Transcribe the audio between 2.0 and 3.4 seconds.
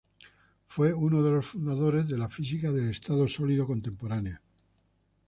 de la física del estado